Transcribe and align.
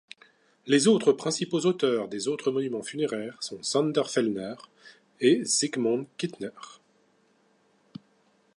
Les 0.65 0.87
autres 0.87 1.13
principaux 1.13 1.59
auteurs 1.67 2.07
des 2.07 2.27
autres 2.27 2.49
monuments 2.49 2.81
funéraires 2.81 3.37
sont 3.43 3.61
Sánder 3.61 4.01
Fellner 4.07 4.55
et 5.19 5.45
Zsigmond 5.45 6.07
Quittner. 6.17 6.49